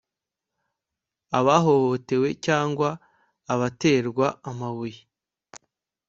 [1.37, 2.89] abahohotewe cyangwa
[3.53, 5.01] abaterwa amabuye